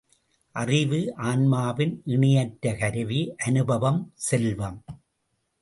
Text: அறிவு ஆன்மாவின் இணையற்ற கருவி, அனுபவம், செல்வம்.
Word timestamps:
அறிவு 0.55 1.13
ஆன்மாவின் 1.17 2.01
இணையற்ற 2.05 2.73
கருவி, 2.73 3.33
அனுபவம், 3.37 4.11
செல்வம். 4.15 4.83